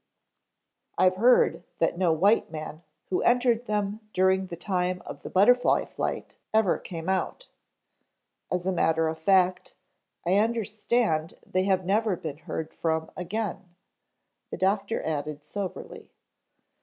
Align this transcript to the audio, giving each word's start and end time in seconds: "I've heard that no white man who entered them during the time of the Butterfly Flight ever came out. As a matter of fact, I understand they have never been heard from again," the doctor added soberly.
"I've 0.97 1.17
heard 1.17 1.63
that 1.77 1.95
no 1.95 2.11
white 2.11 2.49
man 2.49 2.81
who 3.11 3.21
entered 3.21 3.65
them 3.65 3.99
during 4.13 4.47
the 4.47 4.55
time 4.55 5.03
of 5.05 5.21
the 5.21 5.29
Butterfly 5.29 5.85
Flight 5.85 6.37
ever 6.55 6.79
came 6.79 7.07
out. 7.07 7.49
As 8.51 8.65
a 8.65 8.71
matter 8.71 9.07
of 9.07 9.19
fact, 9.19 9.75
I 10.25 10.37
understand 10.37 11.35
they 11.45 11.65
have 11.65 11.85
never 11.85 12.15
been 12.15 12.37
heard 12.37 12.73
from 12.73 13.11
again," 13.15 13.75
the 14.49 14.57
doctor 14.57 15.03
added 15.03 15.45
soberly. 15.45 16.09